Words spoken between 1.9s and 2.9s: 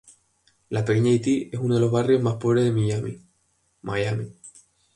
barrios más pobres de